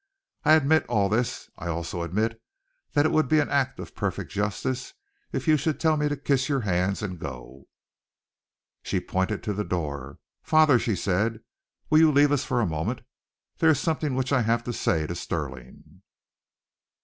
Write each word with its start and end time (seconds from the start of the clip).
I 0.43 0.53
admit 0.53 0.83
all 0.87 1.09
this. 1.09 1.51
I 1.59 1.67
also 1.67 2.01
admit 2.01 2.41
that 2.93 3.05
it 3.05 3.11
would 3.11 3.27
be 3.27 3.37
an 3.37 3.51
act 3.51 3.79
of 3.79 3.93
perfect 3.93 4.31
justice 4.31 4.95
if 5.31 5.47
you 5.47 5.57
should 5.57 5.79
tell 5.79 5.95
me 5.95 6.09
to 6.09 6.17
kiss 6.17 6.49
your 6.49 6.61
hands 6.61 7.03
and 7.03 7.19
go." 7.19 7.67
She 8.81 8.99
pointed 8.99 9.43
to 9.43 9.53
the 9.53 9.63
door. 9.63 10.17
"Father," 10.41 10.79
she 10.79 10.95
said, 10.95 11.41
"will 11.91 11.99
you 11.99 12.11
leave 12.11 12.31
us 12.31 12.43
for 12.43 12.61
a 12.61 12.65
moment? 12.65 13.01
There 13.59 13.69
is 13.69 13.79
something 13.79 14.15
which 14.15 14.33
I 14.33 14.41
have 14.41 14.63
to 14.63 14.73
say 14.73 15.05
to 15.05 15.13
Stirling." 15.13 16.01